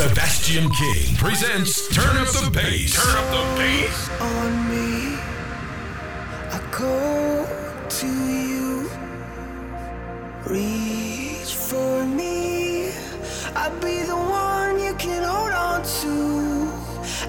Sebastian 0.00 0.70
King 0.70 1.14
presents 1.16 1.94
Turn 1.94 2.16
Up 2.16 2.28
the 2.28 2.50
Bass. 2.50 2.94
Turn 2.96 3.16
Up 3.18 3.28
the 3.36 3.44
Bass. 3.60 4.08
on 4.18 4.50
me. 4.70 5.18
I 6.50 6.58
call 6.70 7.44
to 7.86 8.06
you. 8.06 8.90
Reach 10.46 11.52
for 11.54 12.06
me. 12.06 12.92
I'll 13.54 13.78
be 13.80 14.00
the 14.04 14.16
one 14.16 14.80
you 14.80 14.94
can 14.94 15.22
hold 15.22 15.52
on 15.52 15.82
to. 15.82 16.72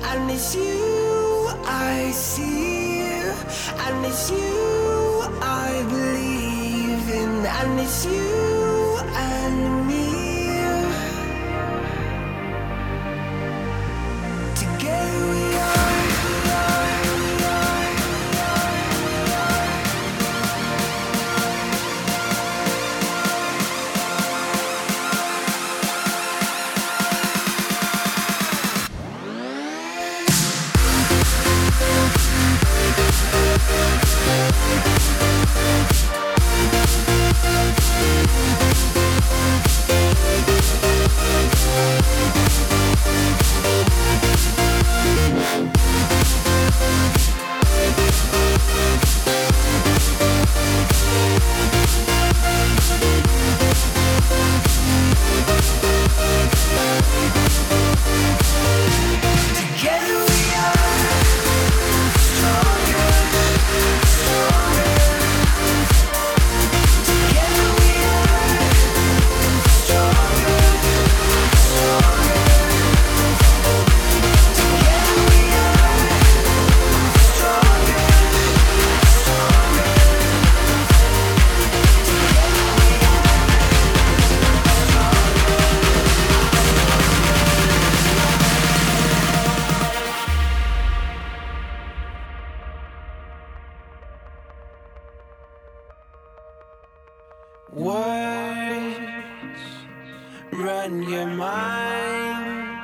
And 0.07 0.31
it's 0.31 0.55
you 0.55 1.49
I 1.65 2.09
see. 2.13 3.01
And 3.83 4.05
it's 4.05 4.31
you 4.31 5.27
I 5.41 5.83
believe 5.89 7.09
in. 7.21 7.45
And 7.45 7.79
it's 7.81 8.05
you 8.05 8.97
and 9.13 9.75
me. 9.75 9.80
Words 97.73 98.99
run 100.51 101.03
your 101.03 101.25
mind, 101.25 102.81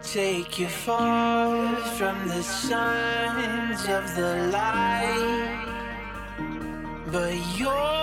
take 0.00 0.60
you 0.60 0.68
far 0.68 1.74
from 1.96 2.28
the 2.28 2.40
signs 2.40 3.80
of 3.88 4.14
the 4.14 4.48
light, 4.52 5.66
but 7.10 7.34
your 7.58 8.01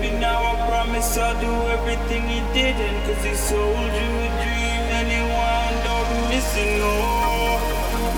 Baby, 0.00 0.16
now 0.18 0.40
I 0.40 0.68
promise 0.68 1.18
I'll 1.18 1.38
do 1.40 1.52
everything 1.68 2.22
he 2.28 2.40
didn't. 2.54 2.96
Cause 3.04 3.22
he 3.24 3.34
sold 3.34 3.92
you 4.00 4.10
a 4.24 4.28
dream 4.40 4.82
and 4.96 5.06
he 5.08 5.20
wound 5.20 5.86
up 5.96 6.08
missing. 6.30 6.80
Oh, 6.80 7.60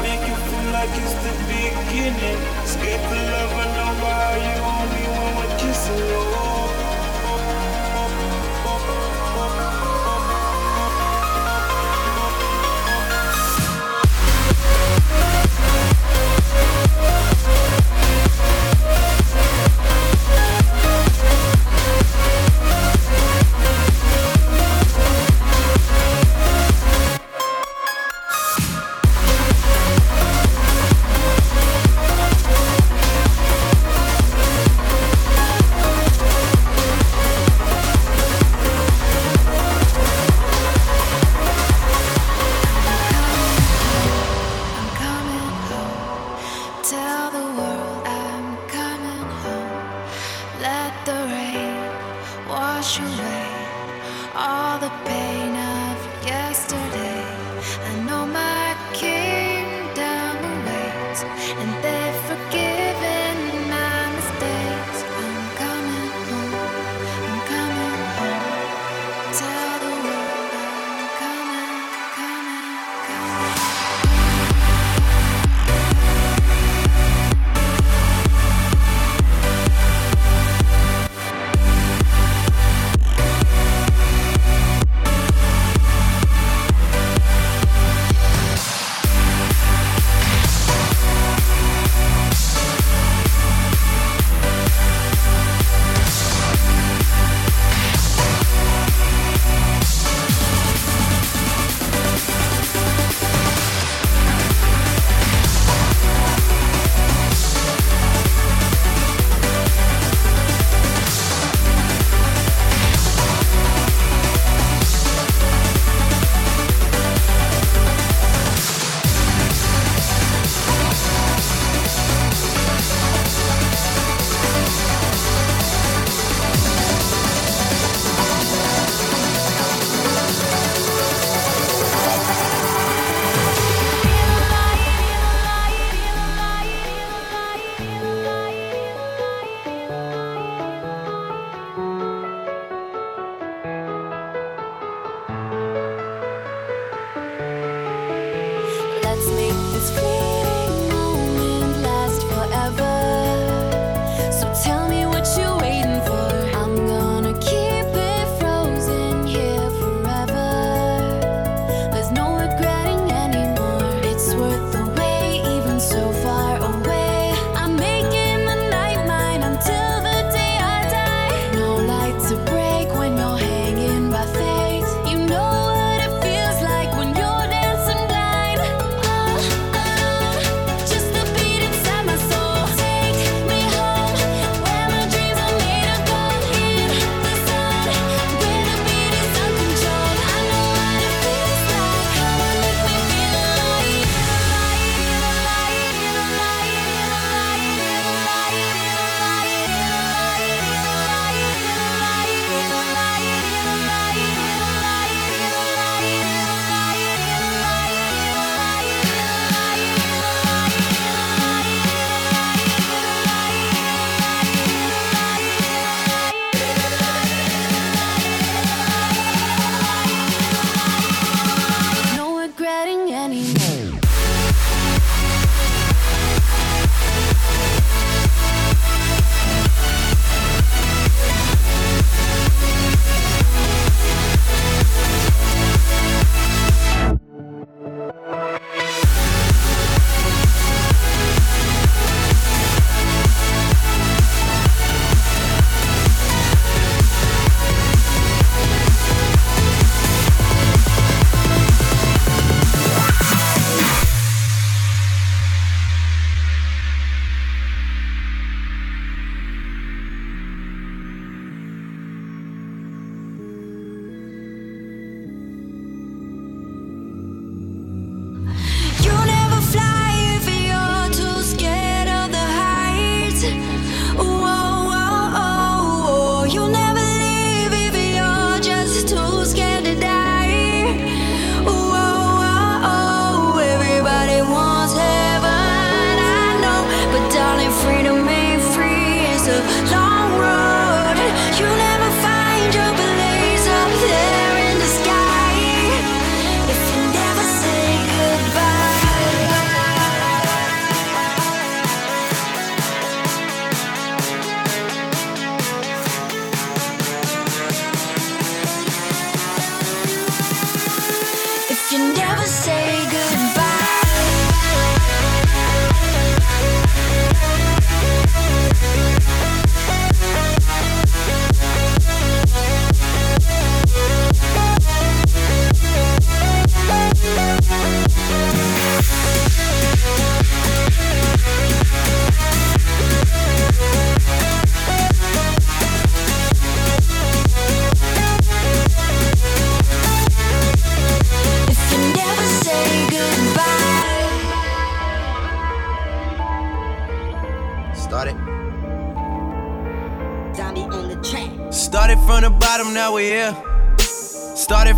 make 0.02 0.22
you 0.28 0.36
feel 0.48 0.72
like 0.72 0.90
it's 1.02 1.14
the 1.24 1.34
beginning. 1.50 2.38
Escape 2.62 3.02
the 3.10 3.20
love, 3.32 3.52
I 3.52 3.66
know 3.76 3.92
how 4.06 4.34
you 4.46 4.54
want 4.62 4.88
me 4.94 5.04
when 5.18 5.30
we're 5.38 5.58
kissing. 5.58 6.02
Oh. 6.14 6.53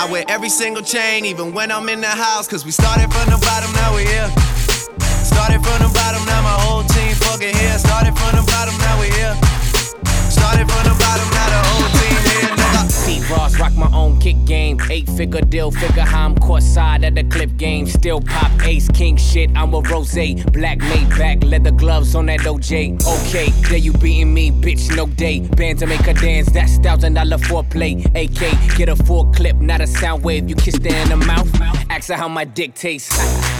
I 0.00 0.10
wear 0.10 0.24
every 0.28 0.48
single 0.48 0.82
chain, 0.82 1.26
even 1.26 1.52
when 1.52 1.70
I'm 1.70 1.86
in 1.90 2.00
the 2.00 2.08
house. 2.08 2.48
Cause 2.48 2.64
we 2.64 2.70
started 2.70 3.12
from 3.12 3.28
the 3.28 3.36
bottom, 3.36 3.70
now 3.72 3.94
we 3.94 4.06
here. 4.08 4.32
Started 5.20 5.60
from 5.60 5.76
the 5.84 5.92
bottom, 5.92 6.24
now 6.24 6.40
my 6.40 6.56
whole 6.64 6.84
team 6.84 7.12
fucking 7.16 7.54
here. 7.54 7.76
Started 7.76 8.16
from 8.16 8.40
the 8.40 8.44
bottom, 8.48 8.72
now 8.78 8.98
we 8.98 9.12
here. 9.12 9.36
Started 10.32 10.64
from 10.72 10.84
the 10.88 10.96
bottom, 10.96 11.28
now 11.36 11.48
the 11.52 11.60
whole 11.68 11.88
team 11.92 11.99
rock 13.60 13.76
my 13.76 13.90
own 13.92 14.18
kick 14.18 14.36
game. 14.46 14.78
Eight 14.90 15.08
figure 15.10 15.42
deal, 15.42 15.70
figure 15.70 16.02
how 16.02 16.26
I'm 16.26 16.34
courtside 16.34 17.04
at 17.04 17.14
the 17.14 17.24
clip 17.24 17.56
game. 17.56 17.86
Still 17.86 18.20
pop 18.20 18.50
ace, 18.62 18.88
king 18.88 19.16
shit, 19.16 19.50
I'm 19.54 19.74
a 19.74 19.80
rose. 19.80 20.10
Black 20.10 20.78
Maybach, 20.78 21.48
leather 21.48 21.70
gloves 21.70 22.14
on 22.14 22.26
that 22.26 22.40
OJ. 22.40 23.00
Okay, 23.06 23.50
there 23.68 23.78
you 23.78 23.92
beating 23.92 24.32
me, 24.32 24.50
bitch, 24.50 24.94
no 24.96 25.06
day. 25.06 25.40
Band 25.40 25.78
to 25.80 25.86
make 25.86 26.00
her 26.00 26.14
dance, 26.14 26.50
that's 26.50 26.78
thousand 26.78 27.14
dollar 27.14 27.38
foreplay. 27.38 28.04
AK, 28.16 28.76
get 28.76 28.88
a 28.88 28.96
full 28.96 29.26
clip, 29.32 29.56
not 29.56 29.80
a 29.80 29.86
sound 29.86 30.24
wave. 30.24 30.48
You 30.48 30.56
kiss 30.56 30.78
her 30.78 31.02
in 31.02 31.08
the 31.10 31.16
mouth, 31.16 31.48
ask 31.90 32.08
her 32.08 32.16
how 32.16 32.28
my 32.28 32.44
dick 32.44 32.74
tastes. 32.74 33.59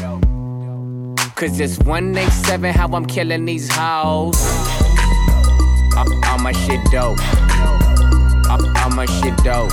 Cause 1.41 1.59
it's 1.59 1.79
187 1.79 2.71
how 2.71 2.87
I'm 2.89 3.03
killing 3.03 3.45
these 3.45 3.67
hoes. 3.67 4.37
Uh, 5.97 6.05
all 6.27 6.37
my 6.37 6.51
shit 6.51 6.79
dope. 6.91 7.17
Uh, 8.45 8.73
all 8.77 8.91
my 8.91 9.07
shit 9.07 9.35
dope. 9.37 9.71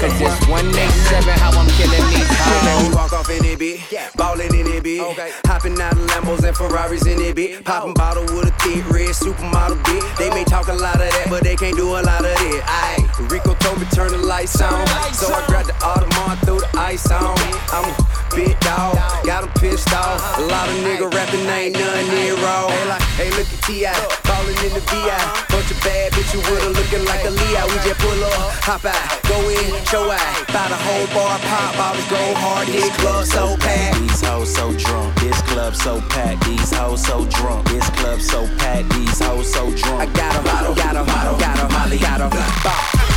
Cause 0.00 0.18
it's 0.18 0.48
187 0.48 1.34
how 1.36 1.50
I'm 1.52 1.68
killing 1.76 2.08
these 2.08 2.24
hoes. 2.26 2.94
walk 2.94 3.12
off 3.12 3.28
in 3.28 3.44
it, 3.44 3.58
bitch. 3.58 4.16
Ballin' 4.16 4.54
in 4.54 4.66
it, 4.66 4.82
bitch. 4.82 5.30
Hopping 5.44 5.78
out 5.78 5.92
of 5.92 5.98
Lambos 6.08 6.42
and 6.42 6.56
Ferraris 6.56 7.06
in 7.06 7.20
it, 7.20 7.36
bitch. 7.36 7.62
Popping 7.62 7.92
bottle 7.92 8.24
with 8.34 8.48
a 8.48 8.52
thick 8.62 8.88
red 8.88 9.10
supermodel, 9.10 9.76
bitch. 9.82 10.16
They 10.16 10.30
may 10.30 10.44
talk 10.44 10.68
a 10.68 10.72
lot 10.72 10.94
of 10.94 11.00
that, 11.00 11.26
but 11.28 11.44
they 11.44 11.54
can't 11.54 11.76
do 11.76 11.90
a 11.90 12.00
lot 12.00 12.24
of 12.24 12.32
it. 12.32 12.62
Aye. 12.64 13.11
Rico 13.20 13.54
told 13.54 13.78
me 13.78 13.86
turn 13.92 14.10
the 14.10 14.18
lights 14.18 14.60
on. 14.60 14.86
So 15.12 15.32
I 15.32 15.44
grabbed 15.46 15.68
the 15.68 15.76
Audemars, 15.84 16.40
threw 16.44 16.60
the 16.60 16.70
ice 16.78 17.10
on. 17.10 17.36
I'm 17.68 17.84
a 17.84 17.94
big 18.34 18.58
dog, 18.60 18.96
got 19.24 19.44
him 19.44 19.50
pissed 19.60 19.92
off. 19.92 20.38
A 20.38 20.42
lot 20.42 20.68
of 20.68 20.76
nigga 20.80 21.12
rapping, 21.12 21.44
ain't 21.46 21.74
none 21.76 22.06
near 22.08 22.34
raw. 22.40 22.68
Hey, 22.68 22.88
oh. 22.88 22.98
hey, 23.16 23.30
look 23.36 23.48
at 23.52 23.60
T.I. 23.68 23.92
falling 24.24 24.56
in 24.64 24.72
the 24.72 24.80
VI. 24.88 25.12
Uh-huh. 25.12 25.52
Bunch 25.52 25.70
of 25.70 25.78
bad 25.84 26.12
bitches 26.12 26.40
with 26.40 26.62
her 26.64 26.72
looking 26.72 27.04
like 27.04 27.24
a 27.24 27.30
Leah. 27.30 27.64
We 27.68 27.76
just 27.84 28.00
pull 28.00 28.24
up, 28.24 28.52
hop 28.64 28.84
out, 28.84 29.22
go 29.28 29.36
in, 29.48 29.84
show 29.84 30.08
out. 30.08 30.32
Buy 30.48 30.66
the 30.72 30.80
whole 30.80 31.06
bar, 31.12 31.36
pop, 31.44 31.76
I 31.76 31.92
was 31.92 32.06
go 32.08 32.22
hard. 32.40 32.68
This 32.68 32.88
club 32.96 33.24
so 33.26 33.56
packed. 33.60 34.00
These 34.00 34.20
hoes 34.24 34.54
so 34.54 34.72
drunk. 34.72 35.14
This 35.20 35.40
club 35.42 35.76
so 35.76 36.00
packed. 36.08 36.44
These 36.46 36.72
hoes 36.72 37.04
so 37.04 37.26
drunk. 37.26 37.68
This 37.68 37.88
club 38.00 38.20
so 38.20 38.48
packed. 38.56 38.88
These 38.94 39.20
hoes 39.20 39.52
so 39.52 39.70
drunk. 39.76 40.00
I 40.00 40.06
got 40.16 40.40
a 40.40 40.42
bottle, 40.42 40.74
got 40.74 40.96
a 40.96 41.04
bottle, 41.04 41.38
got 41.38 41.58
a 41.60 41.68
molly, 41.72 41.98
got 41.98 42.20
a 42.20 42.28
bottle. 42.28 43.11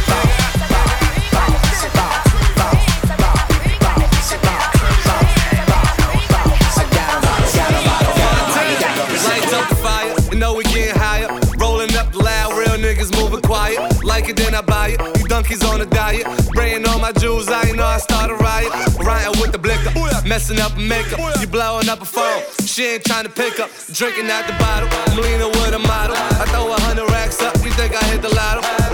Spraying 16.55 16.87
all 16.87 16.99
my 16.99 17.11
jewels, 17.11 17.49
I 17.49 17.67
ain't 17.67 17.77
know 17.77 17.85
I 17.85 17.97
start 17.97 18.31
a 18.31 18.35
riot. 18.35 18.71
Riding 18.99 19.39
with 19.41 19.51
the 19.51 19.57
blicker, 19.57 19.91
messing 20.27 20.59
up 20.59 20.77
makeup. 20.77 21.19
You 21.39 21.47
blowing 21.47 21.89
up 21.89 22.01
a 22.01 22.05
phone, 22.05 22.41
she 22.65 22.85
ain't 22.85 23.03
trying 23.03 23.25
to 23.25 23.29
pick 23.29 23.59
up. 23.59 23.69
Drinking 23.91 24.29
out 24.29 24.47
the 24.47 24.53
bottle, 24.53 24.89
I'm 24.91 25.17
leaning 25.17 25.47
with 25.47 25.73
a 25.73 25.79
model. 25.79 26.15
I 26.15 26.45
throw 26.47 26.71
a 26.71 26.79
hundred 26.81 27.09
racks 27.11 27.41
up, 27.41 27.55
you 27.63 27.71
think 27.71 27.93
I 27.95 28.03
hit 28.05 28.21
the 28.21 28.33
lotto? 28.33 28.84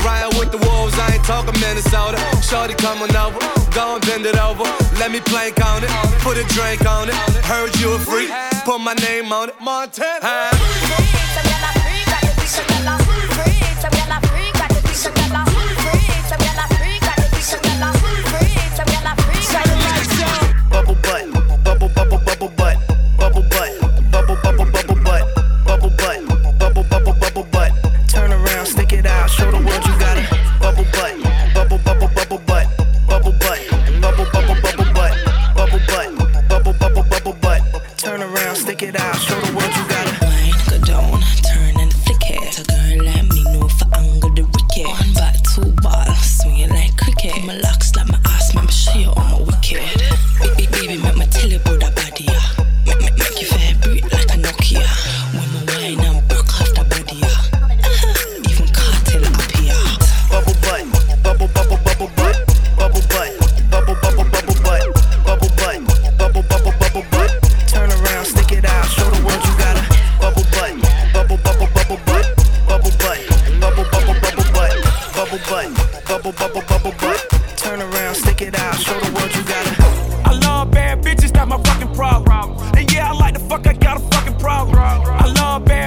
Ain't 1.32 1.48
talking 1.48 1.62
Minnesota. 1.62 2.18
Shorty 2.42 2.74
coming 2.76 3.16
over, 3.16 3.40
go 3.72 3.96
and 3.96 4.06
bend 4.06 4.26
it 4.26 4.38
over. 4.38 4.64
Let 5.00 5.12
me 5.12 5.20
plank 5.22 5.64
on 5.66 5.84
it, 5.84 5.90
put 6.20 6.38
a 6.38 6.44
drink 6.54 6.86
on 6.86 7.10
it. 7.10 7.16
Heard 7.46 7.74
you 7.80 7.94
a 7.94 8.00
freak, 8.00 8.30
put 8.66 8.80
my 8.80 8.94
name 8.96 9.32
on 9.32 9.50
it. 9.50 9.56
Montana. 9.62 10.51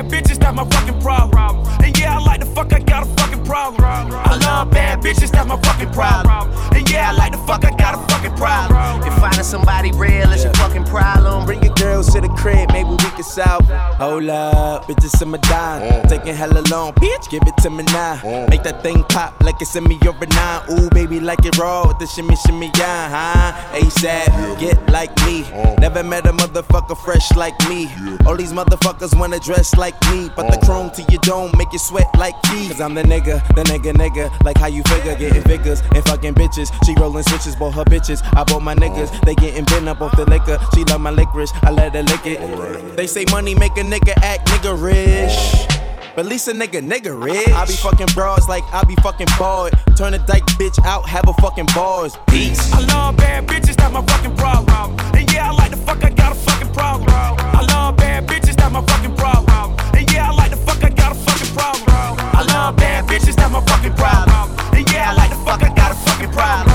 Bitches, 0.08 0.38
that's 0.38 0.54
my 0.54 0.64
fucking 0.64 1.00
problem. 1.00 1.66
And 1.82 1.98
yeah, 1.98 2.16
I 2.16 2.22
like 2.22 2.40
the 2.40 2.46
fuck, 2.46 2.72
I 2.72 2.80
got 2.80 3.02
a 3.06 3.06
fucking 3.20 3.44
problem. 3.44 3.82
I 3.84 4.36
love 4.36 4.70
bad 4.70 5.00
bitches, 5.00 5.30
that's 5.30 5.46
my 5.46 5.60
fucking 5.60 5.92
problem. 5.92 6.50
And 6.74 6.90
yeah, 6.90 7.10
I 7.10 7.12
like 7.12 7.32
the 7.32 7.38
fuck, 7.38 7.64
I 7.64 7.70
got 7.70 7.94
a 7.94 7.98
fucking 7.98 8.08
problem. 8.08 8.13
If 8.44 9.14
finding 9.20 9.42
somebody 9.42 9.92
real 9.92 10.30
is 10.32 10.44
your 10.44 10.52
fucking 10.54 10.84
problem, 10.84 11.46
bring 11.46 11.62
your 11.62 11.74
girls 11.74 12.12
to 12.12 12.20
the 12.20 12.28
crib, 12.28 12.70
maybe 12.72 12.90
we 12.90 12.96
can 12.96 13.22
solve. 13.22 13.64
Hold 13.96 14.28
up, 14.28 14.84
bitches 14.84 15.20
in 15.22 15.30
my 15.30 15.38
dime. 15.38 15.82
Mm. 15.82 16.08
Taking 16.08 16.34
hella 16.34 16.62
long, 16.70 16.92
bitch, 16.94 17.30
give 17.30 17.42
it 17.46 17.56
to 17.62 17.70
me 17.70 17.84
now. 17.84 18.16
Mm. 18.16 18.50
Make 18.50 18.62
that 18.64 18.82
thing 18.82 19.02
pop 19.04 19.42
like 19.42 19.60
it's 19.60 19.74
in 19.76 19.84
me 19.84 19.98
a 20.02 20.26
nine. 20.26 20.62
Ooh, 20.70 20.90
baby, 20.90 21.20
like 21.20 21.44
it 21.44 21.56
raw 21.58 21.86
with 21.86 21.98
the 21.98 22.06
shimmy, 22.06 22.36
shimmy, 22.36 22.70
yeah, 22.76 23.08
huh? 23.08 23.78
ASAP, 23.78 24.60
get 24.60 24.78
like 24.90 25.14
me. 25.24 25.42
Mm. 25.44 25.80
Never 25.80 26.02
met 26.02 26.26
a 26.26 26.32
motherfucker 26.32 26.96
fresh 26.96 27.34
like 27.36 27.58
me. 27.68 27.88
All 28.26 28.36
these 28.36 28.52
motherfuckers 28.52 29.18
wanna 29.18 29.38
dress 29.40 29.74
like 29.76 29.94
me, 30.10 30.30
but 30.36 30.50
the 30.50 30.58
chrome 30.66 30.90
to 30.90 31.02
your 31.10 31.20
dome 31.20 31.50
make 31.56 31.72
you 31.72 31.78
sweat 31.78 32.08
like 32.18 32.34
Keith. 32.42 32.72
Cause 32.72 32.80
I'm 32.80 32.94
the 32.94 33.02
nigga, 33.02 33.46
the 33.54 33.64
nigga, 33.64 33.92
nigga. 33.92 34.44
Like 34.44 34.58
how 34.58 34.66
you 34.66 34.82
figure, 34.84 35.14
getting 35.16 35.42
figures 35.42 35.82
and 35.94 36.04
fucking 36.04 36.34
bitches. 36.34 36.72
She 36.84 36.94
rolling 36.94 37.22
switches, 37.24 37.56
bought 37.56 37.74
her 37.74 37.84
bitches. 37.84 38.22
I 38.36 38.42
bought 38.44 38.62
my 38.62 38.74
niggas, 38.74 39.20
they 39.22 39.34
getting 39.36 39.64
bent 39.64 39.88
up 39.88 40.00
off 40.00 40.16
the 40.16 40.24
liquor. 40.24 40.58
She 40.74 40.84
love 40.84 41.00
my 41.00 41.10
licorice, 41.10 41.52
I 41.62 41.70
let 41.70 41.94
her 41.94 42.02
lick 42.02 42.26
it. 42.26 42.96
They 42.96 43.06
say 43.06 43.24
money 43.30 43.54
make 43.54 43.76
a 43.76 43.82
nigga 43.82 44.12
act 44.22 44.48
nigga 44.48 44.74
rich. 44.74 45.68
But 46.16 46.26
at 46.26 46.30
least 46.30 46.48
a 46.48 46.52
nigga 46.52 46.80
nigga 46.80 47.14
rich. 47.20 47.48
I 47.48 47.66
be 47.66 47.72
fucking 47.74 48.08
bras 48.14 48.48
like 48.48 48.62
I 48.72 48.84
be 48.84 48.94
fucking 48.96 49.26
bored. 49.38 49.72
Turn 49.96 50.14
a 50.14 50.18
dyke 50.18 50.46
bitch 50.58 50.78
out, 50.84 51.08
have 51.08 51.28
a 51.28 51.32
fucking 51.34 51.66
bars. 51.74 52.16
Peace. 52.28 52.72
I 52.72 52.80
love 52.86 53.16
bad 53.16 53.46
bitches, 53.46 53.76
that's 53.76 53.92
my 53.92 54.04
fucking 54.04 54.36
problem. 54.36 54.98
And 55.14 55.32
yeah, 55.32 55.50
I 55.50 55.52
like 55.52 55.70
the 55.70 55.76
fuck, 55.76 56.04
I 56.04 56.10
got 56.10 56.32
a 56.32 56.34
fucking 56.34 56.72
problem. 56.72 57.08
I 57.10 57.66
love 57.66 57.96
bad 57.96 58.26
bitches, 58.26 58.56
that's 58.56 58.72
my 58.72 58.82
fucking 58.82 59.14
problem. 59.16 59.76
And 59.94 60.12
yeah, 60.12 60.30
I 60.30 60.34
like 60.34 60.50
the 60.50 60.56
fuck, 60.56 60.82
I 60.84 60.90
got 60.90 61.12
a 61.12 61.14
fucking 61.14 61.54
problem. 61.54 61.90
I 61.90 62.44
love 62.48 62.76
bad 62.76 63.04
bitches, 63.06 63.36
that's 63.36 63.52
my 63.52 63.64
fucking 63.64 63.94
problem. 63.94 64.50
And 64.74 64.90
yeah, 64.92 65.10
I 65.10 65.14
like 65.14 65.30
the 65.30 65.36
fuck, 65.36 65.62
I 65.62 65.74
got 65.74 65.92
a 65.92 65.94
fucking 65.94 66.30
problem. 66.30 66.73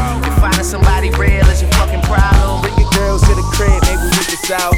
If 0.59 0.65
finding 0.65 0.83
somebody 0.83 1.09
real 1.11 1.47
is 1.47 1.61
your 1.61 1.71
fucking 1.71 2.01
problem, 2.01 2.61
bring 2.61 2.77
your 2.77 2.91
girls 2.91 3.21
to 3.21 3.33
the 3.33 3.41
crib, 3.53 3.81
maybe 3.83 4.03
we 4.03 4.23
can 4.25 4.35
solve. 4.43 4.75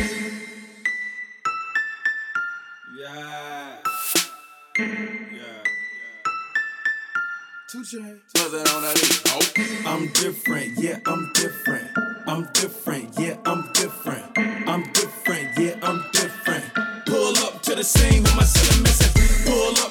Oh. 9.23 9.41
I'm 9.87 10.07
different, 10.13 10.77
yeah, 10.77 10.99
I'm 11.07 11.31
different. 11.33 11.89
I'm 12.27 12.47
different, 12.53 13.19
yeah, 13.19 13.37
I'm 13.45 13.73
different. 13.73 14.37
I'm 14.37 14.83
different, 14.93 15.57
yeah, 15.57 15.79
I'm 15.81 16.03
different. 16.13 16.63
Pull 17.07 17.37
up 17.39 17.63
to 17.63 17.73
the 17.73 17.83
scene 17.83 18.21
with 18.21 18.35
my 18.35 18.43
cylinder 18.43 18.83
missing. 18.83 19.13
Pull 19.45 19.71
up 19.83 19.90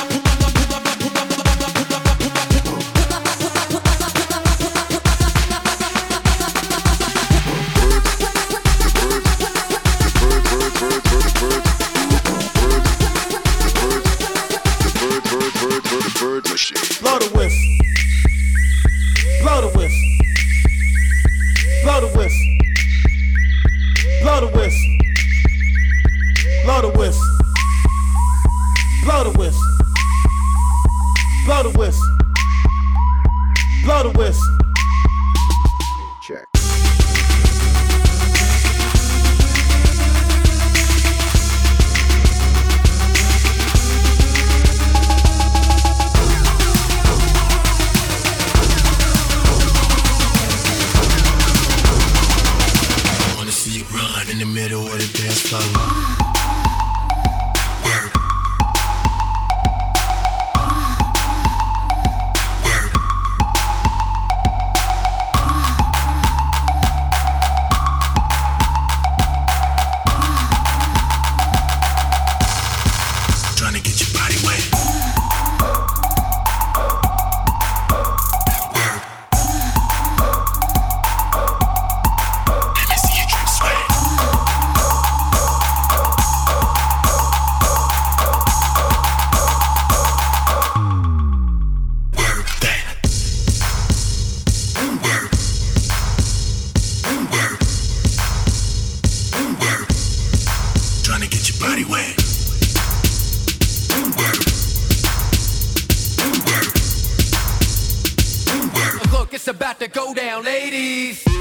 It's 109.33 109.47
about 109.47 109.79
to 109.79 109.87
go 109.87 110.13
down, 110.13 110.43
ladies. 110.43 111.40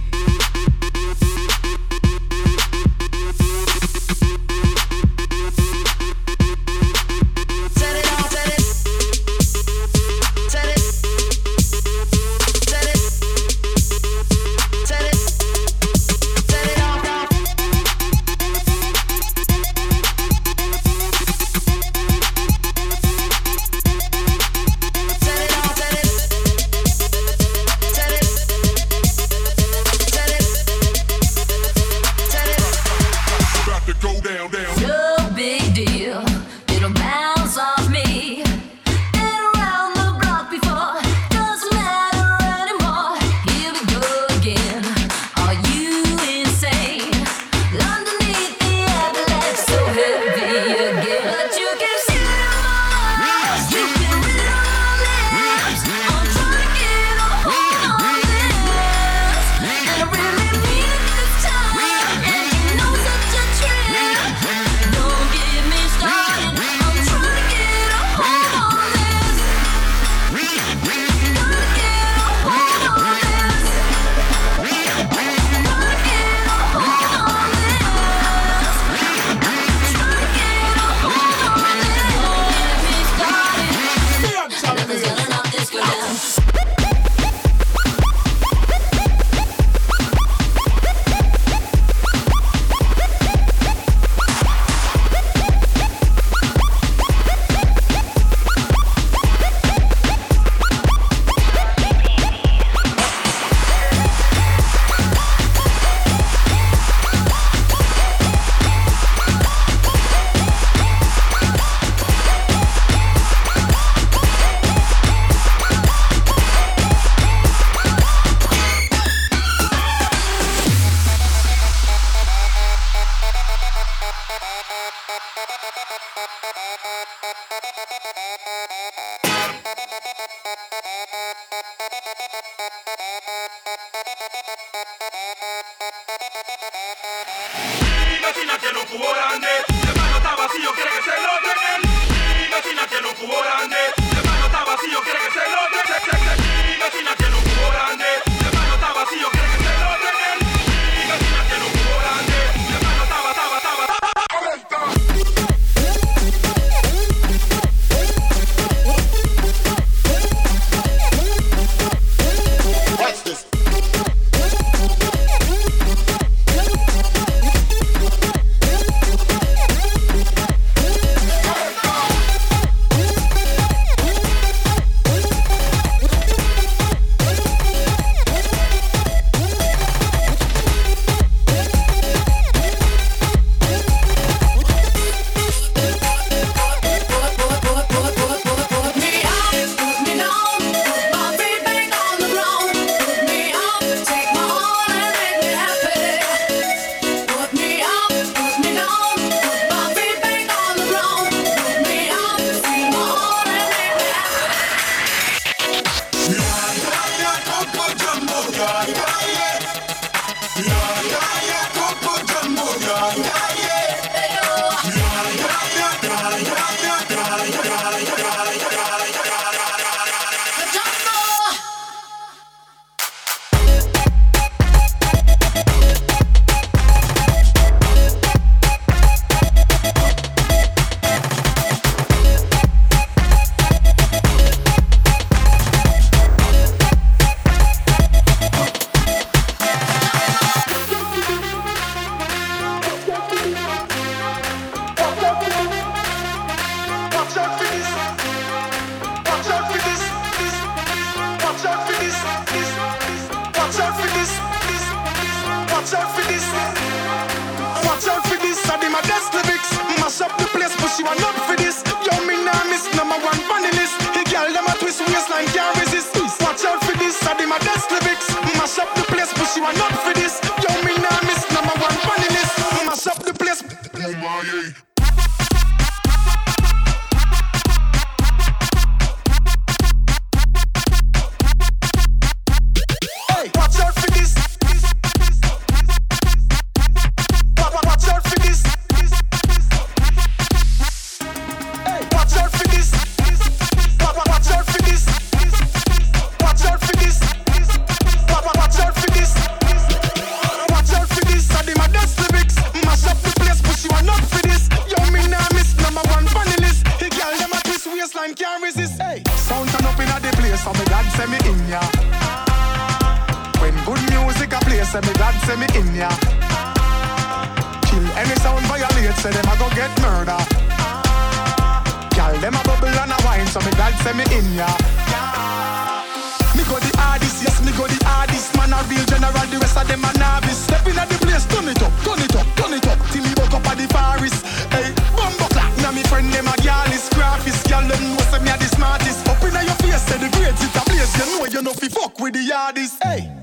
this. 342.72 342.98
Hey. 343.02 343.40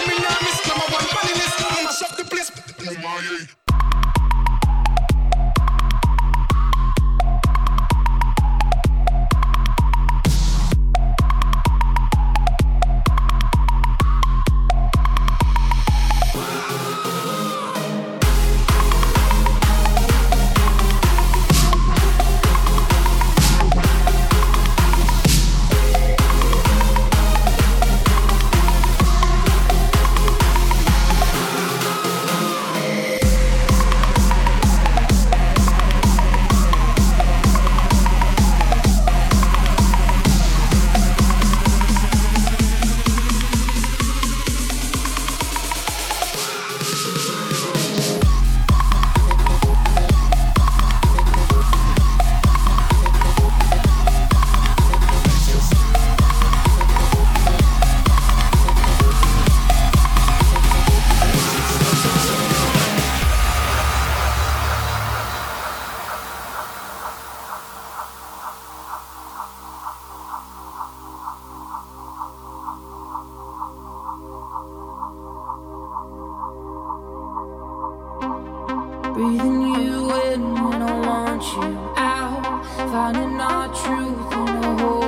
breathing 79.14 79.62
you 79.62 80.12
in 80.33 80.42
when 80.64 80.83
I 80.83 81.07
want 81.07 81.42
you 81.55 81.94
out, 81.96 82.66
finding 82.90 83.40
our 83.40 83.68
truth 83.68 84.33
in 84.33 84.48
a 84.48 84.83
hope 84.83 85.04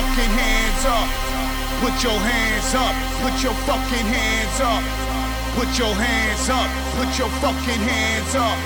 fucking 0.00 0.32
hands 0.32 0.84
up. 0.88 1.08
Put 1.84 1.96
your 2.02 2.16
hands 2.16 2.72
up, 2.74 2.94
put 3.20 3.36
your 3.44 3.56
fucking 3.68 4.06
hands 4.08 4.60
up. 4.60 4.82
Put 5.56 5.68
your 5.76 5.92
hands 5.92 6.48
up, 6.48 6.70
put 6.96 7.10
your 7.18 7.28
fucking 7.44 7.82
hands 7.84 8.34
up. 8.34 8.56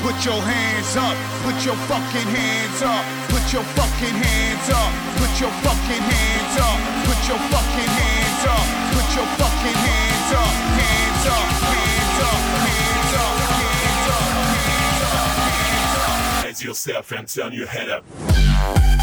Put 0.00 0.16
your 0.24 0.40
hands 0.40 0.96
up, 0.96 1.16
put 1.44 1.58
your 1.64 1.76
fucking 1.88 2.28
hands 2.36 2.80
up. 2.82 3.04
Put 3.28 3.44
your 3.52 3.64
fucking 3.76 4.16
hands 4.16 4.68
up, 4.72 4.92
put 5.20 5.32
your 5.40 5.52
fucking 5.60 6.04
hands 6.08 6.56
up. 6.56 6.78
Put 7.04 7.20
your 7.28 7.40
fucking 7.52 7.92
hands 8.00 8.44
up, 8.48 8.64
put 8.96 9.08
your 9.12 9.28
fucking 9.40 9.78
hands 9.86 10.32
up. 10.32 10.52
Hands 10.80 11.26
up, 11.36 11.48
hands 11.68 12.20
up, 12.28 12.40
hands 12.64 13.12
up, 13.12 13.36
hands 13.52 14.08
up, 14.08 14.32
hands 14.56 15.94
up, 16.00 16.44
hands 16.44 16.64
yourself 16.64 17.12
and 17.12 17.28
turn 17.28 17.52
your 17.52 17.66
head 17.66 17.90
up. 17.90 19.01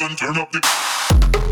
And 0.00 0.18
turn 0.18 0.36
up 0.36 0.50
the. 0.50 1.43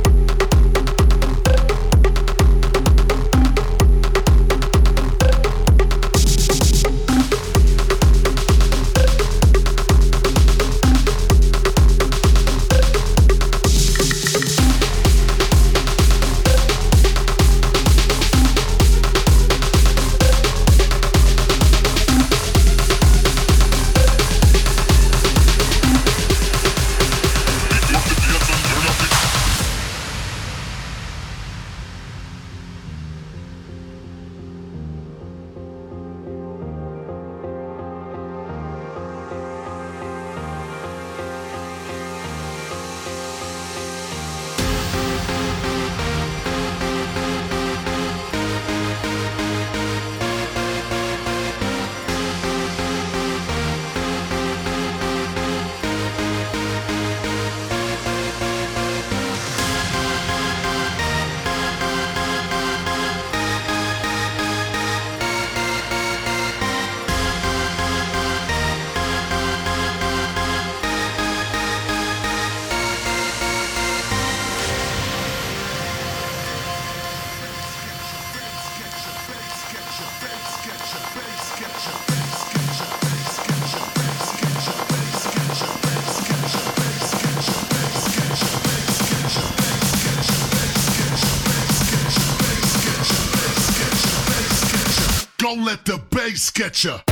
Let 96.33 97.07
the 97.07 97.12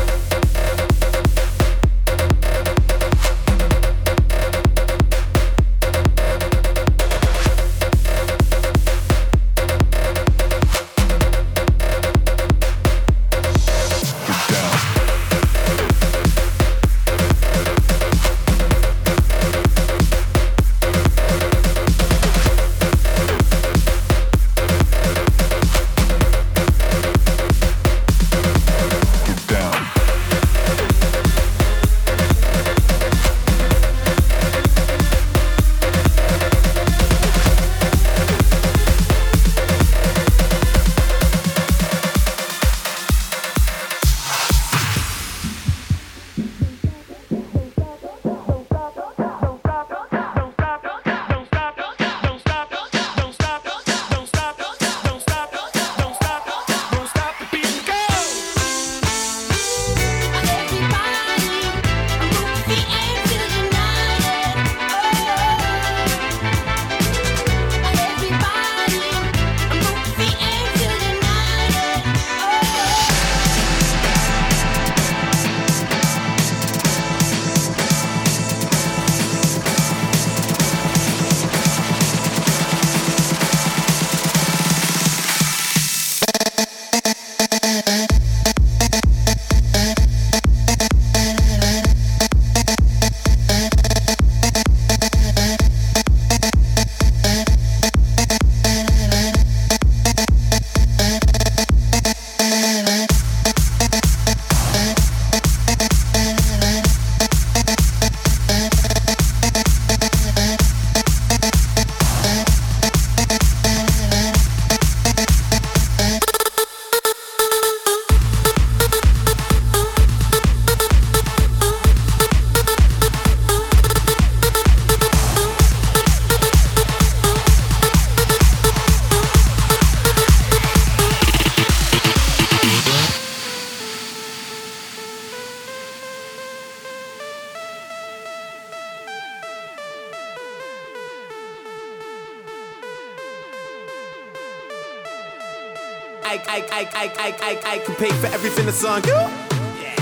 I, 146.95 147.12
I, 147.18 147.28
I, 147.41 147.74
I, 147.74 147.78
can 147.78 147.95
pay 147.95 148.11
for 148.20 148.26
everything 148.26 148.66
that's 148.66 148.84
on 148.84 149.03
you. 149.05 149.18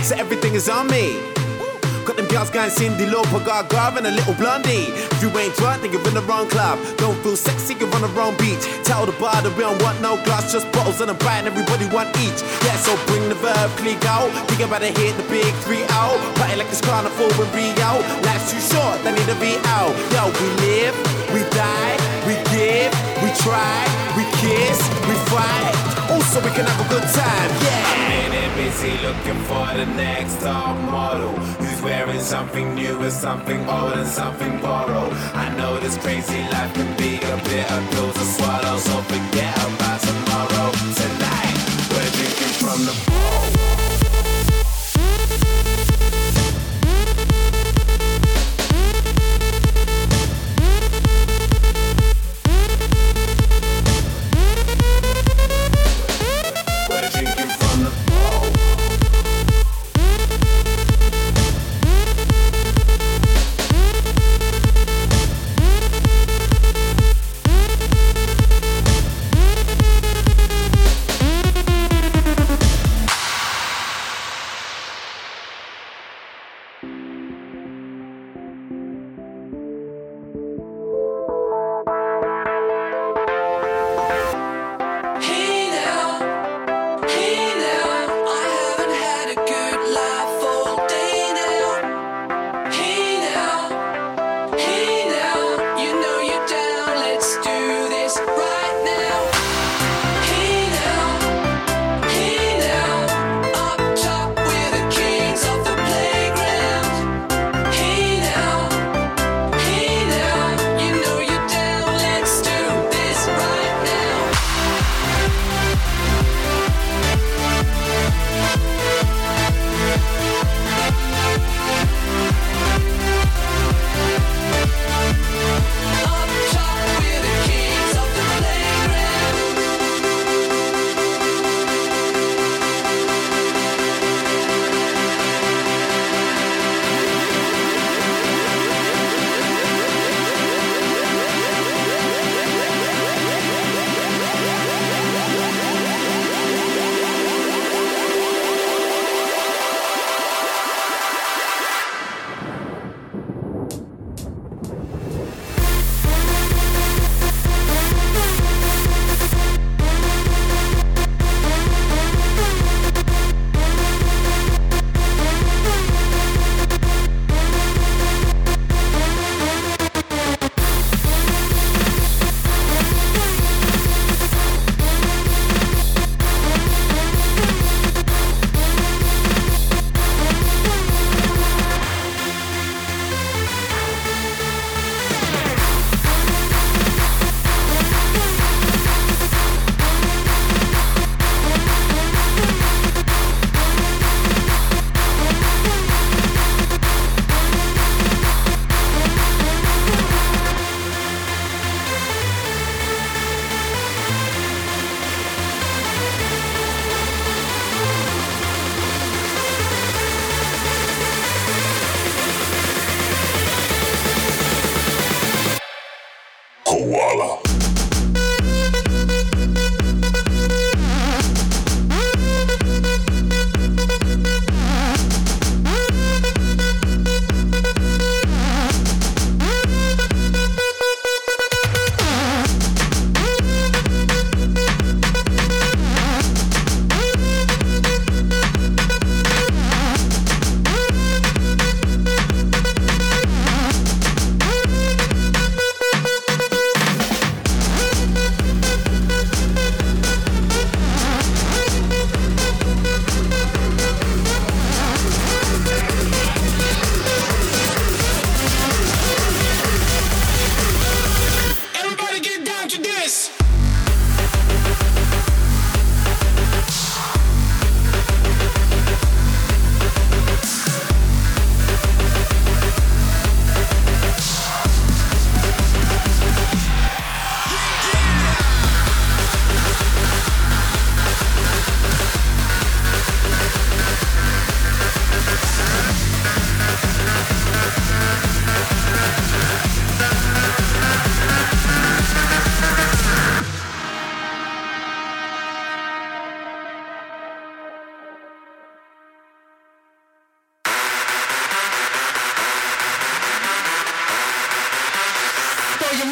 So 0.02 0.16
everything 0.16 0.54
is 0.54 0.68
on 0.68 0.86
me. 0.88 1.20
Got 2.08 2.16
them 2.16 2.26
girls 2.28 2.48
going 2.48 2.70
Cyndi 2.70 3.04
Lauper, 3.04 3.44
Gaga, 3.44 3.98
and 3.98 4.06
a 4.06 4.10
little 4.10 4.32
blondie. 4.34 4.88
If 5.12 5.20
you 5.20 5.28
ain't 5.36 5.54
drunk, 5.56 5.82
then 5.82 5.92
you're 5.92 6.06
in 6.08 6.14
the 6.14 6.22
wrong 6.22 6.48
club. 6.48 6.80
Don't 6.96 7.18
feel 7.20 7.36
sexy, 7.36 7.74
you're 7.74 7.92
on 7.94 8.00
the 8.00 8.08
wrong 8.16 8.34
beach. 8.38 8.64
Tell 8.84 9.04
the 9.04 9.12
bar 9.20 9.36
that 9.42 9.52
we 9.52 9.60
don't 9.60 9.76
want 9.82 10.00
no 10.00 10.16
glass, 10.24 10.50
just 10.50 10.70
bottles 10.72 11.02
and 11.02 11.10
a 11.10 11.14
bite, 11.14 11.44
and 11.44 11.48
everybody 11.48 11.84
want 11.92 12.08
each. 12.16 12.40
Yeah, 12.64 12.80
so 12.80 12.96
bring 13.04 13.28
the 13.28 13.36
verb, 13.36 13.68
click 13.76 14.00
out. 14.08 14.32
Think 14.48 14.64
about 14.64 14.80
to 14.80 14.88
hit 14.88 15.12
the 15.20 15.26
big 15.28 15.52
three 15.68 15.84
out. 16.00 16.16
Party 16.40 16.56
like 16.56 16.72
it's 16.72 16.80
carnival 16.80 17.28
in 17.28 17.48
Rio. 17.52 18.00
Life's 18.24 18.56
too 18.56 18.62
short, 18.72 18.96
they 19.04 19.12
need 19.12 19.28
to 19.28 19.36
be 19.36 19.60
out. 19.76 19.92
Yo, 20.16 20.32
we 20.40 20.48
live, 20.64 20.96
we 21.36 21.44
die, 21.52 21.92
we 22.24 22.40
give, 22.48 22.88
we 23.20 23.28
try, 23.44 23.84
we 24.16 24.24
kiss, 24.40 24.80
we 25.04 25.12
fight. 25.28 25.87
Also, 26.28 26.44
we 26.44 26.54
can 26.54 26.66
have 26.66 26.84
a 26.84 26.88
good 26.90 27.08
time. 27.08 27.50
Yeah. 27.64 28.44
It 28.44 28.54
busy 28.54 28.92
looking 29.00 29.40
for 29.48 29.64
the 29.80 29.86
next 29.96 30.42
top 30.42 30.76
model 30.90 31.32
who's 31.56 31.80
wearing 31.80 32.20
something 32.20 32.74
new 32.74 33.00
and 33.00 33.10
something 33.10 33.66
old 33.66 33.94
and 33.94 34.06
something 34.06 34.60
borrowed. 34.60 35.14
I 35.32 35.48
know 35.56 35.80
this 35.80 35.96
crazy 35.96 36.42
life 36.52 36.74
can 36.74 36.94
be 36.98 37.16
a 37.16 37.36
bit 37.48 37.70
of 37.72 37.90
pills 37.92 38.12
to 38.12 38.24
swallow, 38.36 38.76
so 38.76 39.00
forget 39.08 39.56
about 39.56 40.00
tomorrow. 40.02 40.70
Tonight, 41.00 41.56
we're 41.88 42.10
drinking 42.12 42.54
from 42.60 42.78
the 42.84 43.27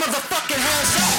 motherfucking 0.06 0.58
hands 0.58 0.96
up. 1.02 1.15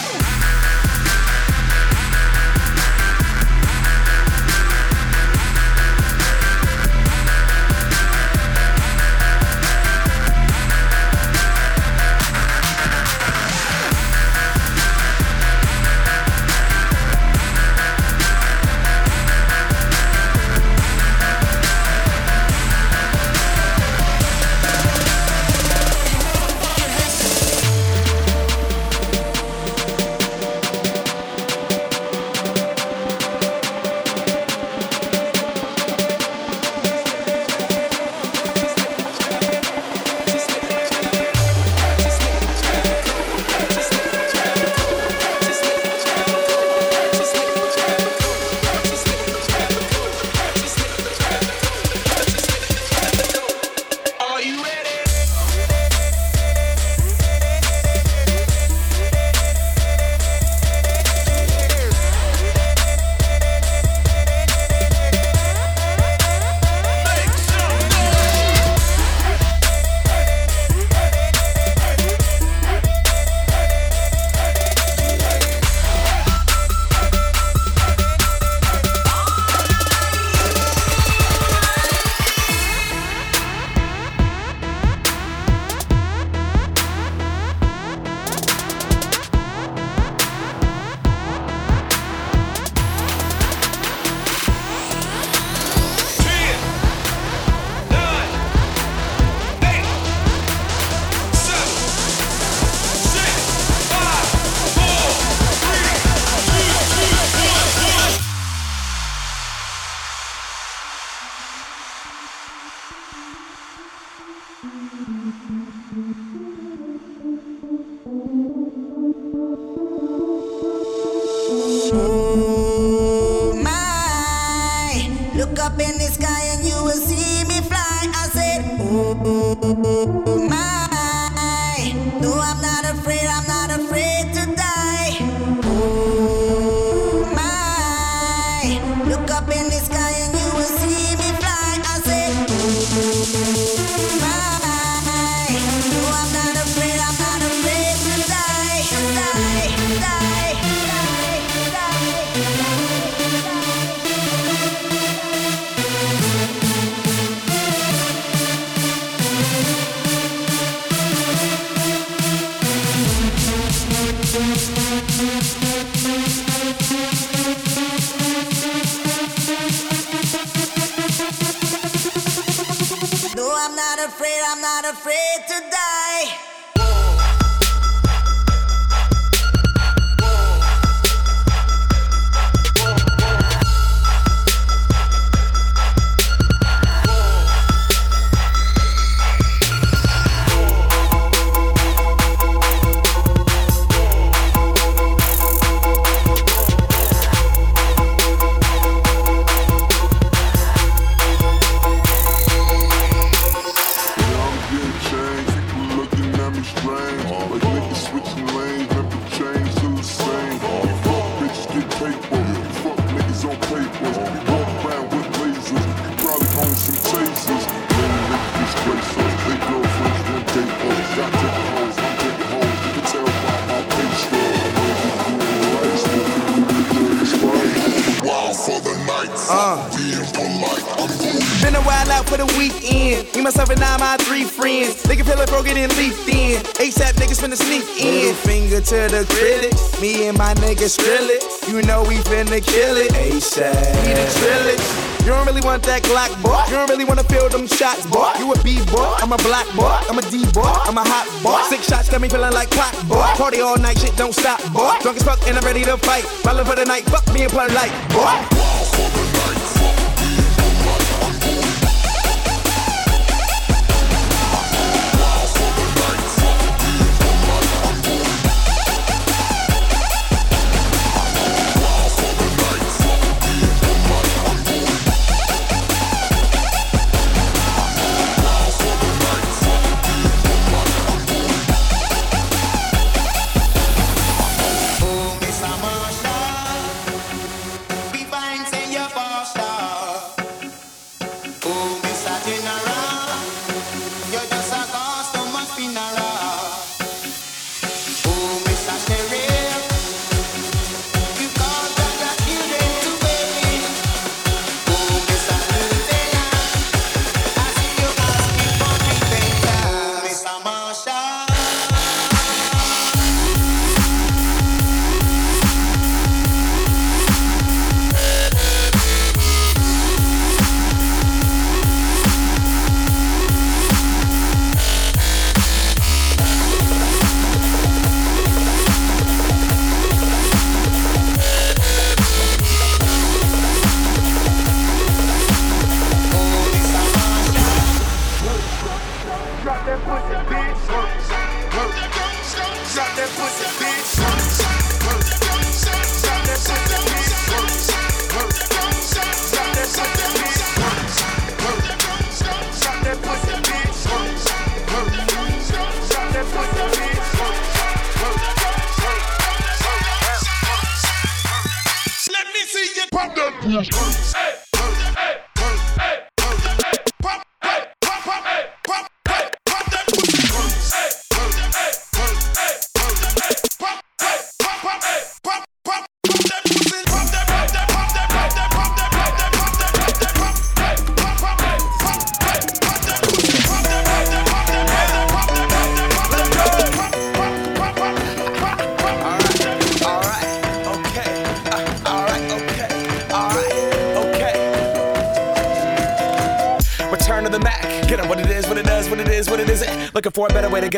Out 232.18 232.28
for 232.28 232.38
the 232.38 232.49
weekend. 232.57 233.30
Me, 233.36 233.41
myself, 233.41 233.70
and 233.70 233.82
I, 233.82 233.97
my 233.97 234.18
three 234.18 234.43
friends. 234.43 235.03
Nigga 235.05 235.24
feel 235.24 235.38
like 235.38 235.49
broken 235.49 235.78
and 235.78 235.93
leafed 235.97 236.28
in. 236.28 236.57
ASAP 236.82 237.13
niggas 237.22 237.38
finna 237.38 237.55
sneak 237.55 237.86
in. 238.01 238.34
Finger 238.41 238.82
to 238.82 238.99
the 239.13 239.22
critics. 239.30 240.01
Me 240.01 240.28
and 240.28 240.38
my 240.38 240.53
niggas 240.55 240.97
drill 240.97 241.30
it. 241.30 241.43
You 241.70 241.82
know 241.86 242.01
we 242.03 242.15
finna 242.26 242.59
kill 242.65 242.97
it. 242.97 243.11
ASAP. 243.13 243.70
We 244.01 244.13
the 244.18 244.26
drill 244.41 244.68
it. 244.74 244.82
You 245.22 245.34
don't 245.34 245.45
really 245.45 245.61
want 245.61 245.84
that 245.84 246.03
Glock, 246.03 246.32
boy. 246.41 246.63
You 246.70 246.80
don't 246.80 246.89
really 246.89 247.03
wanna 247.03 247.24
feel 247.24 247.49
them 247.49 247.68
shots, 247.68 248.05
boy. 248.07 248.32
You 248.39 248.53
a 248.53 248.63
B 248.63 248.80
boy, 248.88 249.11
I'm 249.20 249.34
a 249.34 249.38
black 249.43 249.68
boy, 249.76 249.91
I'm 250.07 250.18
a 250.18 250.22
D 250.22 250.45
boy, 250.55 250.72
I'm 250.88 250.97
a 250.97 251.03
hot 251.03 251.28
boy. 251.43 251.59
Six 251.68 251.86
shots 251.86 252.09
got 252.09 252.22
me 252.22 252.30
feeling 252.30 252.53
like 252.53 252.70
clock, 252.72 252.95
boy. 253.09 253.28
Party 253.36 253.59
all 253.59 253.78
night, 253.78 253.97
shit 253.97 254.15
don't 254.15 254.34
stop, 254.34 254.63
boy. 254.72 254.95
Drunk 255.01 255.18
as 255.18 255.24
fuck 255.24 255.45
and 255.45 255.57
I'm 255.57 255.65
ready 255.65 255.84
to 255.84 255.97
fight. 255.97 256.24
Ballin' 256.45 256.65
for 256.65 256.76
the 256.76 256.86
night, 256.86 257.03
fuck 257.11 257.28
me 257.34 257.43
and 257.43 257.51
play 257.51 257.68
light, 257.68 257.91
boy. 258.15 258.66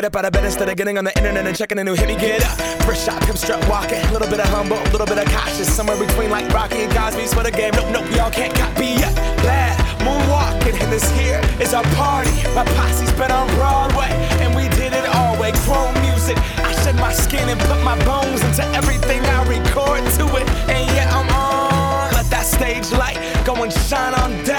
Up 0.09 0.15
out 0.15 0.25
of 0.25 0.33
bed 0.33 0.43
instead 0.43 0.67
of 0.67 0.75
getting 0.75 0.97
on 0.97 1.03
the 1.03 1.15
internet 1.17 1.45
and 1.45 1.55
checking 1.55 1.77
a 1.77 1.83
new 1.83 1.93
hit. 1.93 2.07
Me 2.07 2.15
get 2.15 2.43
up. 2.43 2.57
First 2.83 3.05
shot, 3.05 3.21
come 3.21 3.35
strut 3.35 3.61
walking. 3.69 4.01
A 4.09 4.11
little 4.11 4.27
bit 4.27 4.39
of 4.39 4.49
humble, 4.49 4.77
a 4.77 4.89
little 4.89 5.05
bit 5.05 5.19
of 5.19 5.25
cautious. 5.25 5.71
Somewhere 5.71 5.97
between 5.97 6.31
like 6.31 6.49
Rocky 6.51 6.81
and 6.81 6.91
Cosby's 6.91 7.33
for 7.33 7.43
the 7.43 7.51
game. 7.51 7.73
Nope, 7.75 7.89
nope, 7.93 8.09
y'all 8.15 8.31
can't 8.31 8.53
copy 8.55 8.97
yet. 8.97 9.13
Glad 9.41 9.77
moonwalking, 10.01 10.81
and 10.81 10.91
this 10.91 11.05
here 11.11 11.39
is 11.61 11.73
our 11.73 11.83
party. 11.93 12.33
My 12.55 12.65
posse's 12.77 13.11
been 13.13 13.31
on 13.31 13.47
Broadway, 13.55 14.09
and 14.41 14.55
we 14.55 14.67
did 14.69 14.93
it 14.93 15.05
all 15.15 15.39
way. 15.39 15.51
Chrome 15.65 15.93
music. 16.01 16.37
I 16.65 16.71
shed 16.81 16.95
my 16.95 17.13
skin 17.13 17.47
and 17.47 17.59
put 17.61 17.81
my 17.83 17.97
bones 18.05 18.41
into 18.41 18.65
everything 18.73 19.21
I 19.21 19.45
record 19.45 20.01
to 20.17 20.25
it. 20.39 20.45
And 20.73 20.85
yeah, 20.95 21.13
I'm 21.13 21.29
on. 21.29 22.13
Let 22.13 22.25
that 22.33 22.45
stage 22.45 22.89
light 22.97 23.19
go 23.45 23.53
and 23.63 23.71
shine 23.71 24.15
on 24.15 24.43
down. 24.43 24.58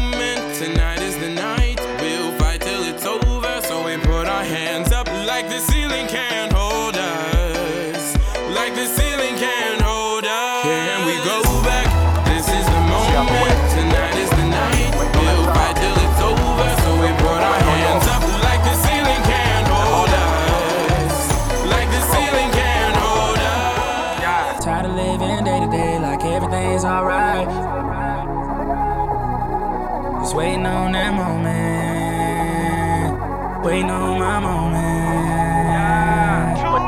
Waiting 33.61 33.91
on 33.91 34.17
my 34.17 34.39
moment. 34.41 34.81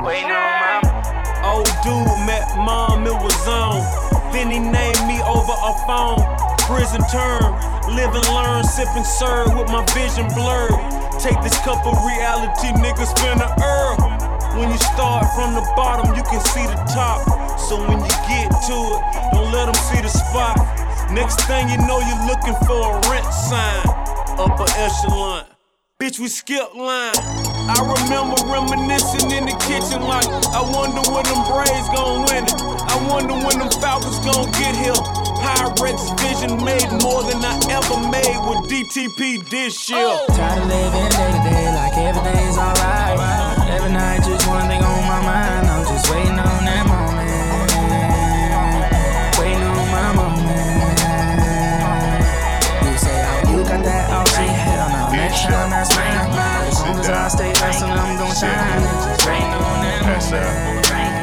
Waiting 0.03 0.31
on 0.33 0.57
my 0.57 0.81
Old 1.45 1.69
dude 1.85 2.09
met 2.25 2.49
mom, 2.57 3.05
it 3.05 3.13
was 3.13 3.47
on. 3.47 3.77
Then 4.33 4.49
he 4.49 4.57
named 4.57 5.05
me 5.05 5.21
over 5.21 5.53
a 5.53 5.73
phone. 5.85 6.17
Prison 6.65 7.05
term, 7.13 7.53
live 7.93 8.09
and 8.17 8.25
learn, 8.33 8.63
sip 8.65 8.89
and 8.97 9.05
serve 9.05 9.53
with 9.53 9.69
my 9.69 9.85
vision 9.93 10.25
blurred. 10.33 10.73
Take 11.21 11.37
this 11.45 11.53
cup 11.61 11.85
of 11.85 11.93
reality, 12.09 12.73
niggas 12.81 13.13
finna 13.21 13.53
err. 13.61 13.93
When 14.57 14.71
you 14.73 14.77
start 14.81 15.29
from 15.37 15.53
the 15.53 15.61
bottom, 15.77 16.09
you 16.17 16.23
can 16.23 16.41
see 16.41 16.65
the 16.65 16.81
top. 16.89 17.21
So 17.59 17.77
when 17.85 18.01
you 18.01 18.13
get 18.25 18.49
to 18.49 18.77
it, 18.97 19.01
don't 19.29 19.53
let 19.53 19.69
them 19.69 19.77
see 19.93 20.01
the 20.01 20.09
spot. 20.09 20.57
Next 21.13 21.39
thing 21.45 21.69
you 21.69 21.77
know, 21.85 22.01
you're 22.01 22.25
looking 22.25 22.57
for 22.65 22.97
a 22.97 23.01
rent 23.13 23.29
sign. 23.29 23.85
Upper 24.41 24.65
echelon. 24.81 25.42
Bitch, 26.03 26.19
we 26.19 26.27
skip 26.27 26.75
line. 26.75 27.15
I 27.15 27.79
remember 27.79 28.35
reminiscing 28.51 29.31
in 29.31 29.47
the 29.47 29.55
kitchen 29.63 30.03
like, 30.03 30.27
I 30.51 30.59
wonder 30.59 30.99
when 31.07 31.23
them 31.23 31.47
Braves 31.47 31.87
gon' 31.95 32.27
win 32.27 32.43
it. 32.43 32.59
I 32.59 32.99
wonder 33.07 33.39
when 33.39 33.55
them 33.55 33.71
Falcons 33.79 34.19
gon' 34.19 34.51
get 34.59 34.75
here. 34.75 34.99
Pyrex 35.39 36.03
vision 36.19 36.59
made 36.59 36.91
more 36.99 37.23
than 37.23 37.39
I 37.39 37.55
ever 37.71 38.03
made 38.11 38.35
with 38.43 38.67
DTP 38.67 39.47
this 39.47 39.87
year. 39.87 40.03
Oh. 40.03 40.27
Tired 40.35 40.59
of 40.59 40.67
living 40.67 41.07
day 41.07 41.31
to 41.31 41.41
day 41.47 41.71
like 41.71 41.95
everything's 41.95 42.59
alright. 42.59 43.15
Every 43.71 43.95
night, 43.95 44.27
just 44.27 44.43
one 44.43 44.67
thing 44.67 44.83
on 44.83 45.07
my 45.07 45.23
mind. 45.23 45.71
I'm 45.71 45.87
just 45.87 46.11
waiting 46.11 46.35
on 46.35 46.67
that 46.67 46.83
moment. 46.83 47.31
Waiting 49.39 49.71
on 49.71 49.87
my 49.87 50.11
moment. 50.19 50.99
You 52.91 52.97
say, 52.99 53.23
oh, 53.23 53.55
you 53.55 53.63
got 53.63 53.79
that 53.87 54.11
oh, 54.11 54.19
all 54.19 54.27
shit. 54.27 54.51
Hell 54.51 54.91
no, 54.91 55.03
time 55.47 55.69
that's 55.69 55.89
mine. 55.91 55.92
As 56.93 56.99
long 56.99 57.05
as 57.05 57.09
I 57.09 57.27
stay 57.27 57.53
hustling, 57.55 57.91
I'm 57.91 58.17
gon' 58.17 58.35
shine. 58.35 58.83
Just 58.83 59.27
waiting 59.27 59.45
on 59.45 59.81
that 59.81 61.22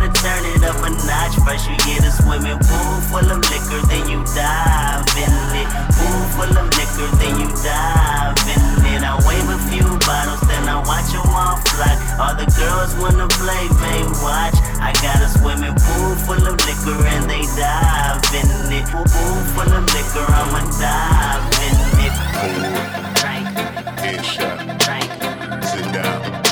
to 0.00 0.10
turn 0.22 0.42
it 0.44 0.62
up 0.62 0.78
a 0.84 0.90
notch. 1.06 1.34
First 1.44 1.68
you 1.68 1.76
get 1.84 2.04
a 2.04 2.10
swimming 2.10 2.58
pool 2.58 2.94
full 3.10 3.28
of 3.28 3.40
liquor, 3.50 3.80
then 3.88 4.08
you 4.08 4.22
dive 4.34 5.06
in 5.18 5.32
it. 5.58 5.68
Pool 5.96 6.22
full 6.34 6.54
of 6.54 6.66
liquor, 6.78 7.08
then 7.18 7.34
you 7.40 7.48
dive 7.62 8.38
in 8.46 8.62
it. 8.94 9.02
I 9.02 9.14
wave 9.26 9.48
a 9.48 9.58
few 9.70 9.86
bottles, 10.06 10.42
then 10.46 10.64
I 10.68 10.78
watch 10.86 11.10
them 11.10 11.26
all 11.30 11.58
fly. 11.72 11.94
All 12.20 12.34
the 12.34 12.46
girls 12.54 12.94
wanna 13.00 13.28
play, 13.40 13.64
they 13.82 14.02
watch. 14.22 14.56
I 14.78 14.92
got 15.02 15.18
a 15.22 15.28
swimming 15.28 15.74
pool 15.74 16.14
full 16.26 16.44
of 16.46 16.56
liquor 16.66 16.98
and 17.14 17.28
they 17.28 17.42
dive 17.58 18.22
in 18.34 18.48
it. 18.72 18.84
Pool 18.90 19.04
pool 19.04 19.38
full 19.54 19.72
of 19.72 19.84
liquor, 19.94 20.26
I'ma 20.26 20.62
dive 20.78 21.44
in 21.66 21.76
it. 22.06 22.14
Headshot. 23.98 24.58
Sit 25.64 25.92
down. 25.92 26.47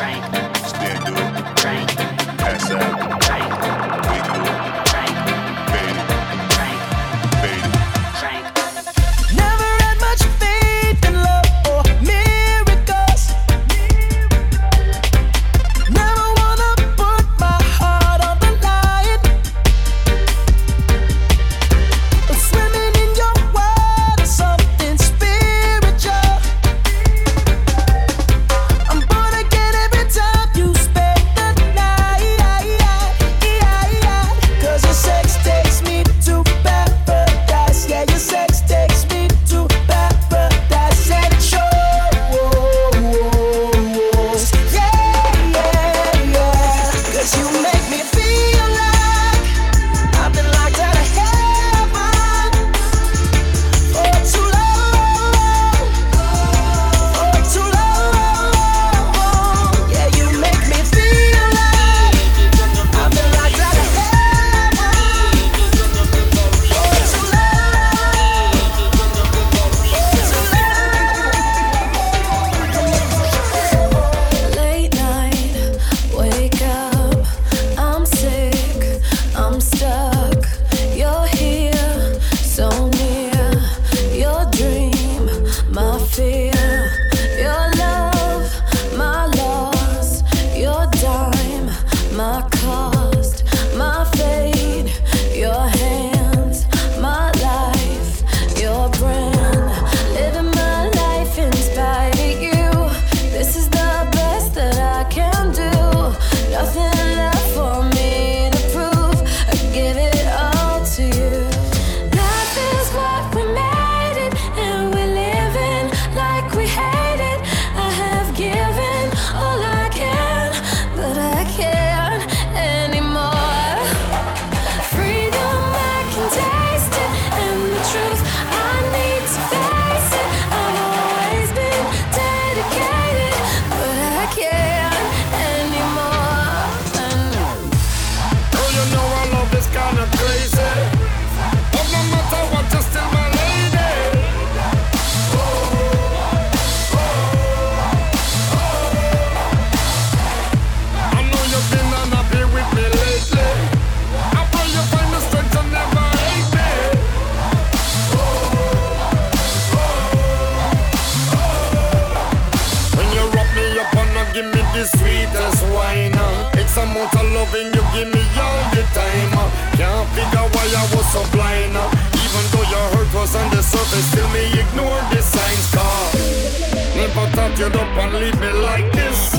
Thought 177.71 177.83
up 177.83 177.97
and 177.99 178.15
leave 178.15 178.41
me 178.41 178.53
like 178.53 178.93
this. 178.93 179.33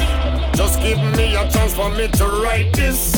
Just 0.54 0.82
give 0.82 0.98
me 1.16 1.36
a 1.36 1.50
chance 1.50 1.74
for 1.74 1.90
me 1.90 2.08
to 2.08 2.26
write 2.44 2.74
this. 2.74 3.16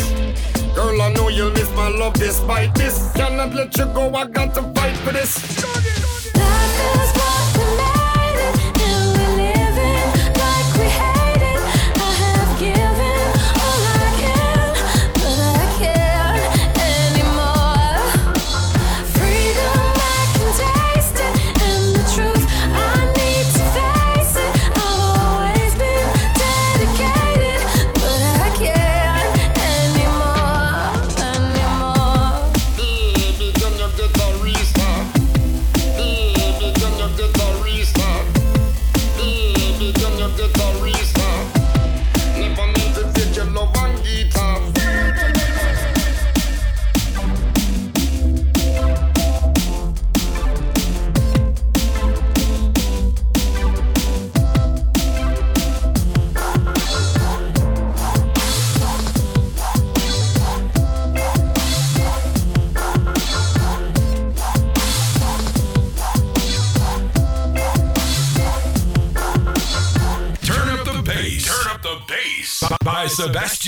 Girl, 0.75 1.01
I 1.01 1.11
know 1.13 1.29
you'll 1.29 1.51
miss 1.51 1.69
my 1.71 1.89
love 1.89 2.13
despite 2.13 2.75
this. 2.75 3.11
Cannot 3.13 3.53
let 3.53 3.75
you 3.77 3.85
go, 3.85 4.13
I 4.13 4.27
got 4.27 4.53
to 4.55 4.61
fight 4.73 4.95
for 4.97 5.13
this. 5.13 5.98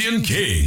Sebastian 0.02 0.24
King. 0.24 0.61